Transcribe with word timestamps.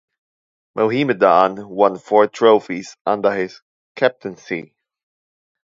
Mohammedan 0.73 1.69
won 1.69 1.99
four 1.99 2.25
trophies 2.25 2.97
under 3.05 3.31
his 3.35 3.61
captaincy. 3.95 4.73